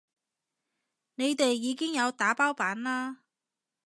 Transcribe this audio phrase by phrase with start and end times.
[1.13, 3.19] 你哋已經有打包版啦